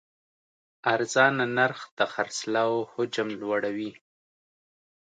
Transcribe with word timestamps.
ارزانه 0.93 1.45
نرخ 1.57 1.79
د 1.97 1.99
خرڅلاو 2.13 2.71
حجم 2.93 3.27
لوړوي. 3.41 3.91